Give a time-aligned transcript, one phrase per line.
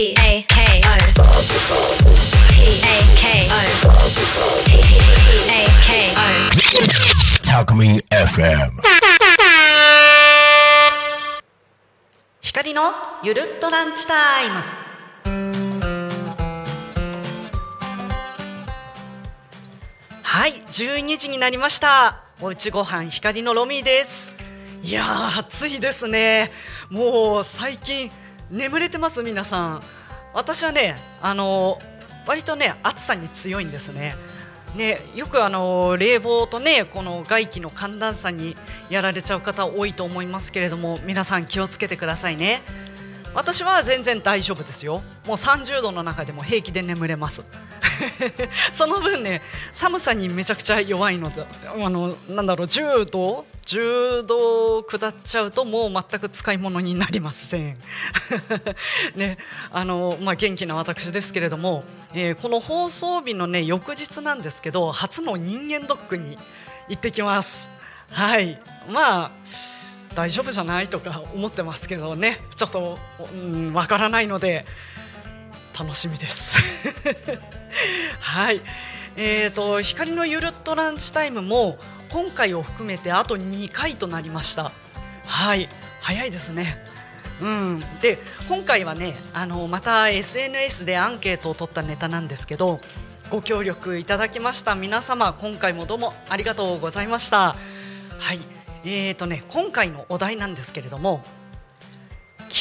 [0.00, 0.96] P A K O
[2.48, 3.60] P A K O
[4.64, 4.80] P
[5.44, 5.88] A K
[7.52, 7.66] O
[8.08, 8.80] FM.
[12.40, 14.54] 光のゆるっとランチタイム
[20.22, 24.32] はい12時になりましたおうちごはん光のロミーです
[24.82, 26.52] いやー暑いですね
[26.88, 28.10] もう最近
[28.50, 29.82] 眠れてます皆さん
[30.34, 31.78] 私はねあの
[32.26, 34.14] 割とね暑さに強いんですね。
[34.76, 38.56] ね、よくあの冷房とねこの外気の寒暖差に
[38.88, 42.62] やられちゃう方多いと思いますけれども皆さん気をつけてくださいね。
[43.34, 45.02] 私は全然大丈夫ですよ。
[45.26, 47.42] もう30度の中でも平気で眠れます。
[48.72, 49.42] その分ね
[49.72, 57.76] 寒さにめちゃくちゃ弱いのであのなんだろう10度？10度下っちゃうともう全く使い物になりません。
[59.14, 59.38] ね
[59.70, 66.36] あのまあ、元気な私ですけれども、えーこの放送日のね翌日なんですけど初の人間ドックに
[66.88, 67.68] 行ってきます。
[68.10, 68.60] はい。
[68.88, 69.30] まあ
[70.14, 72.40] 大丈夫じゃないとか思ってますけどね。
[72.56, 72.98] ちょっと
[73.32, 74.66] うんわからないので
[75.78, 76.56] 楽しみです。
[78.20, 78.60] はい。
[79.16, 81.78] えーと光のゆるっとランチタイムも
[82.10, 84.72] 今回を含めてあと2回となりました。
[85.26, 85.68] はい。
[86.00, 86.84] 早いですね。
[87.40, 92.80] うん、で今回はねあのまた SNS でアンケートを取ったネタなんですけど
[93.30, 97.56] ご協力いただきました皆様今回もどうもありがとうございました。
[98.18, 98.59] はい。
[98.84, 101.22] えーとね今回のお題なんですけれども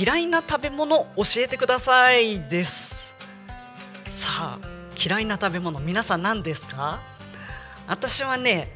[0.00, 3.12] 嫌いな食べ物教えてくださいです。
[4.10, 4.58] さあ
[5.02, 6.98] 嫌いな食べ物皆さん何ですか？
[7.86, 8.68] 私はね、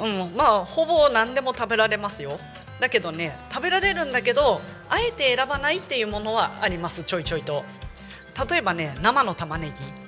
[0.00, 2.38] うん、まあほぼ何でも食べられますよ。
[2.80, 7.62] だけどね食べられるんだけどあえて選ばないっていうものはありますちょいちょいと。
[8.50, 9.99] 例えばね生の玉ねぎ。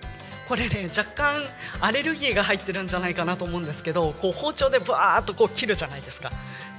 [0.48, 1.44] これね若干
[1.80, 6.30] アレルギーが入ってるんじゃないかなと思うんですけどこう包丁でぶわーっとこう切るじゃないですか。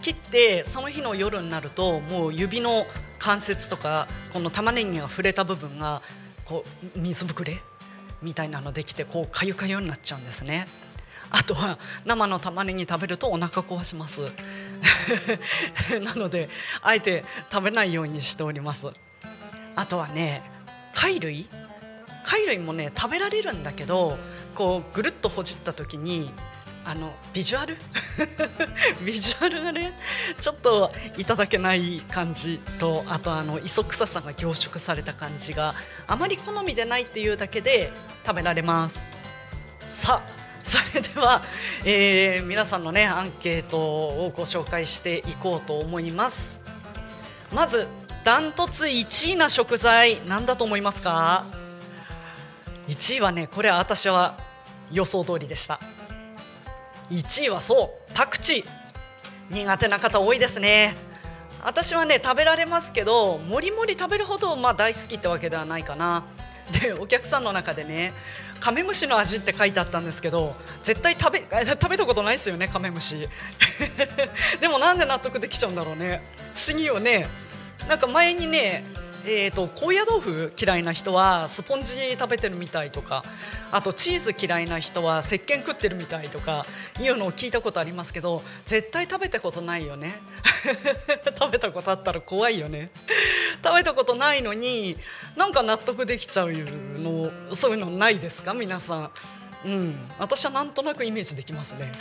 [0.02, 2.86] 切ってその日の夜になるともう指の
[3.20, 6.02] 関節とかこの玉ねぎが触れた部分が
[6.46, 6.66] こ
[6.96, 7.62] う水ぶくれ？
[8.22, 10.68] みたいなのできてこうかゆかゆになっちゃうんですね。
[11.30, 14.22] あとは生の玉ねぎ食べるとお腹壊します。
[16.02, 16.50] なので
[16.82, 18.88] あえて食べないようにしております。
[19.76, 20.44] あとはね
[20.94, 21.48] 貝類？
[22.26, 24.18] 貝類もね食べられるんだけど
[24.56, 26.32] こうぐるっとほじった時に
[26.86, 27.78] あのビジュアル？
[29.06, 29.94] ビジュアルがね
[30.42, 35.76] ちょっといただけない感じとあとあの磯臭さが凝縮された感じが
[36.08, 37.92] あまり好みでないっていうだけで
[38.26, 39.06] 食べられます。
[39.88, 40.32] さあ
[40.64, 41.42] それでは、
[41.86, 46.60] えー皆さんのねアンケートをご紹介していこうと思います。
[47.52, 47.88] まず
[48.24, 51.46] ダントツ1位な食材何だと思いますか？
[52.88, 54.38] 1位はねこれは私は
[54.92, 55.80] 予想通りでした。
[57.10, 60.96] 1位はそうパクチー苦手な方多いですね。
[61.64, 66.24] 私はね食べられますけどもりもり食べるほどまあ大好きってわけではないかな。
[66.82, 68.14] でお客さんの中でね
[68.60, 73.28] カメムシの味って書いてあったんですけど絶対食べ食べたことないですよねカメムシ。
[74.60, 76.24] でもなんで納得できちゃうんだろうね。
[76.54, 77.28] 不思議よね。
[77.88, 78.86] なんか前にね
[79.26, 83.24] えー、と高野豆腐嫌いな人はスポンジ食べてるみたいとか
[83.72, 86.66] あとチーズ嫌いな人は石鹸食ってるみたいとか
[87.00, 90.20] いうのを聞いたことありますけど絶対食べたことないよね。
[91.40, 92.90] 食べたことあったら怖いよね。
[93.64, 94.98] 食べたことないのに
[95.38, 98.54] なんか納得できちゃうのそういうのないですか？
[98.54, 99.12] 皆さん。
[99.66, 101.94] うん、私はなんとなくイメージできますね。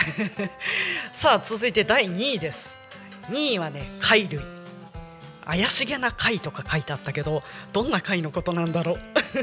[1.15, 2.77] さあ続いて第2位です。
[3.31, 4.62] 2位はね貝類。
[5.45, 7.43] 怪しげな貝とか書いてあったけど
[7.73, 8.99] どんな貝のことなんだろう。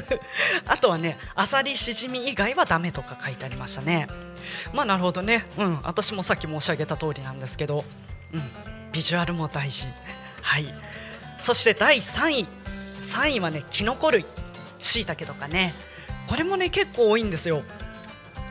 [0.68, 4.07] あとはねアサリシジミ以外はダメとか書いてありましたね。
[4.74, 5.46] まあなるほどね。
[5.57, 5.81] うん。
[5.84, 7.84] 私もさっき申し上げた通りなんですけど。
[8.34, 8.51] うん。
[8.92, 9.88] ビジュアルも大事。
[10.42, 10.74] はい。
[11.40, 12.48] そして第3位。
[13.04, 14.25] 3位はねキノコ類。
[14.80, 15.74] しいたけとかね。
[16.28, 17.63] これもね結構多いんですよ。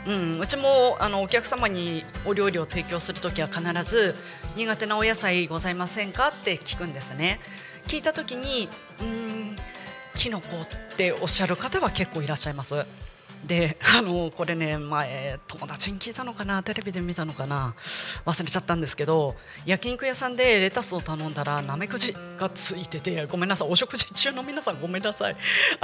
[0.08, 4.14] うん、うちもあのお客様にお料理を提供するときは必ず
[4.56, 7.40] 苦手なお野菜ございませんかって聞くんですね。
[7.86, 8.70] 聞いたときに
[9.02, 9.56] うん
[10.14, 12.86] キノコっておっしゃる方は結構いらっしゃいます。
[13.44, 17.74] で あのこれね前友達に聞いたのかなテレビで見たのかな
[18.24, 25.36] 忘れちゃったんですけど焼肉屋さんでレタスを頼んだらナメクジがついててごめんなさいお食事中の皆さんごめんなさい。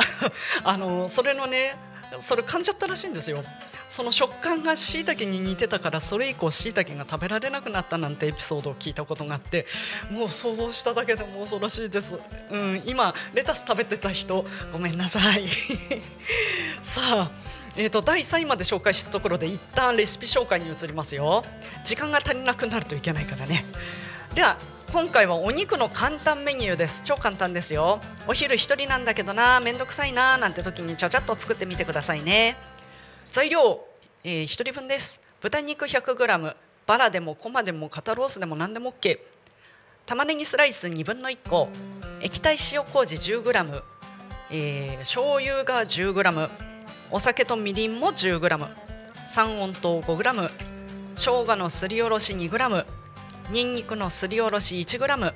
[0.64, 1.76] あのそれのね
[2.20, 3.44] それ噛んじゃったらしいんですよ。
[3.94, 9.66] その食感がしいたけに似てたからそれ以降しいたけが食べられなくなったなんてエピソードを聞いたことがあって
[10.10, 12.18] もう想像しただけでも恐ろしいです、
[12.50, 15.46] うん、今レタス食べてた人ごめんなさい。
[16.82, 17.30] さあ
[17.76, 21.44] えーと、第3位まで紹介したところで一旦レシピ紹介に移りますよ。
[21.84, 23.64] 時間が足りなくなるといけないからね。
[24.34, 24.58] では
[24.92, 27.02] 今回はお肉の簡単メニューです。
[27.04, 28.00] 超簡単ですよ。
[28.26, 32.73] お昼1人なんだけどなめんどくさいななんて時にちゃちゃっと作ってみてくださいね。
[33.34, 33.84] 材料、
[34.22, 35.20] えー、1人分です。
[35.40, 36.54] 豚肉 100g
[36.86, 39.18] バラでもコマでも肩ロースでも何でも OK
[40.06, 41.68] 玉ねぎスライス2分の1個。
[42.22, 43.82] 液体塩麹 10g、
[44.52, 46.48] えー、醤油が 10g
[47.10, 48.68] お酒とみりんも 10g
[49.32, 50.50] 三温糖 5g
[51.16, 52.86] 生姜のすりおろし 2g
[53.50, 55.34] にんにくのすりおろし 1g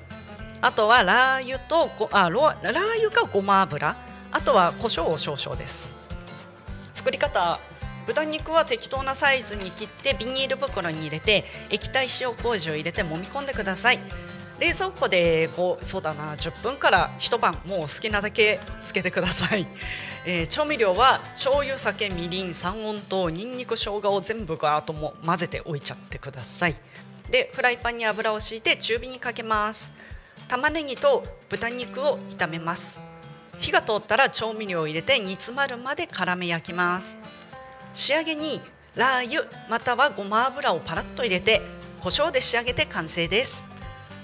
[0.61, 3.93] あとはラー油とごあラー油かごま油。
[4.31, 5.91] あとは胡椒を少々です。
[6.93, 7.59] 作り方。
[8.09, 13.99] 豚肉は適当なサイズに切ってビニール袋に入れて液体塩麹を入れて揉み込んでください。
[14.59, 19.65] 冷蔵庫でこうそうだな10分から一晩もう好きなだけつけてください、
[20.25, 26.75] えー、調味料は醤油酒みりん三温糖にんにく生姜を全部ガーッとも混ぜておいちゃってください。
[27.29, 29.93] でフライパンに油を敷いて中火にかけます。
[30.47, 33.03] 玉ねぎと豚肉を炒めます。
[33.59, 37.17] 火が通ったら調味料を入れて煮詰まるまで絡め焼きます。
[37.93, 38.61] 仕上げに
[38.95, 41.61] ラー油またはごま油をパラッと入れて
[42.01, 43.63] 胡椒で仕上げて完成です。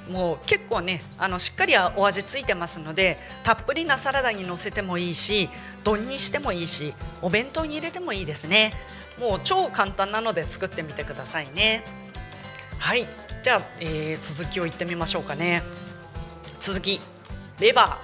[0.09, 5.50] もう結構ねあのしっかりお味ついてますのでたっぷりなサラダにのせてもいいし
[5.83, 8.71] 丼にしてもいいしお弁当に入れてもいいですね。
[9.19, 11.83] もう超簡単なので作ってみてくださいね。
[12.77, 13.07] はい。
[13.41, 15.63] じゃあ、えー、続きを言ってみましょうかね。
[16.59, 17.00] 続き。
[17.59, 17.97] レバ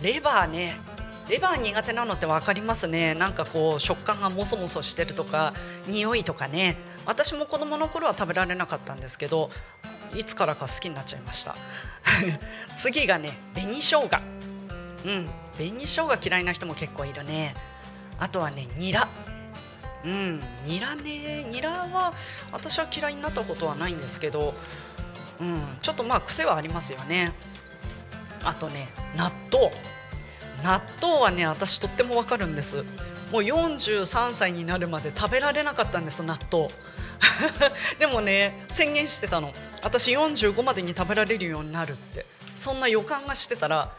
[0.00, 0.04] ー。
[0.04, 0.76] レバーね
[1.28, 3.14] レバー苦手なのって分かりますね。
[3.14, 5.52] なんかこう食感がもそもそしてるとか
[5.86, 6.76] 匂いとかね。
[7.04, 9.50] 私も子供の頃は食べられなかったんですけど
[10.14, 11.54] いつからか好きになっちゃいました。
[12.76, 14.08] 次がね紅生姜。
[15.04, 15.28] うん。
[15.56, 17.54] 紅生姜嫌いな人も結構いるね。
[18.18, 19.08] あとはねニラ。
[20.04, 20.40] うん。
[20.64, 21.44] ニラね。
[21.44, 22.14] ニラは
[22.52, 24.54] 私は嫌いになったことはないんですけど
[25.40, 25.76] うん。
[25.80, 27.34] ちょっとまあ癖はありますよね。
[28.44, 29.70] あとね納豆。
[30.62, 32.84] 納豆はね私とってもわかるんです。
[33.32, 36.68] もう43歳になるまで食べられなかったんです納豆。
[37.98, 39.52] でもね宣言してたの。
[39.82, 42.26] 私45までに食べられるようになるって。
[42.54, 43.92] そんな予感がしてたら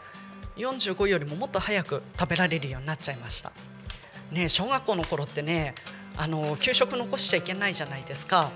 [0.58, 3.52] 45よりももっと早く食べられるようになっちゃいました。
[4.30, 5.74] ね小学校の頃ってね
[6.16, 8.50] あの給食残しちゃいけないじゃないですか。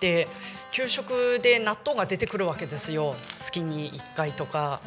[0.00, 0.28] で
[0.70, 3.16] 給食で納豆が出てくるわけですよ。
[3.40, 4.80] 月に1回とか。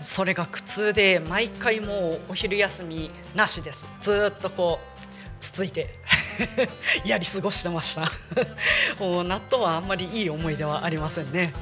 [0.00, 3.86] それが苦痛で毎回もうお昼休みなしです。
[4.00, 5.00] ずっとこう
[5.40, 5.94] つついて
[7.04, 8.10] やり過ごしてました。
[8.98, 11.52] もう納豆はあんまりいい思い出はありませんね。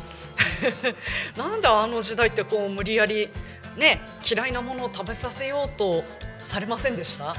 [1.37, 3.29] なんであの時代ってこう無理やり
[3.77, 6.05] ね嫌いなものを食べさせようと
[6.43, 7.35] されませんでした？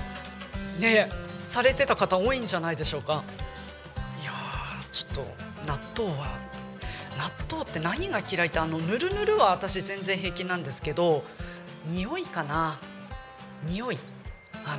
[0.79, 1.09] ね
[1.41, 3.23] されてた方多いんじゃないでしょうか。
[4.21, 4.31] いや
[4.91, 5.27] ちょっと
[5.65, 6.27] 納豆は
[7.19, 11.25] 納豆って何が嫌いってあのぬるぬるは私全然平気なんですけど
[11.85, 12.79] 匂いかな。
[13.65, 13.97] 匂い。
[14.65, 14.77] あ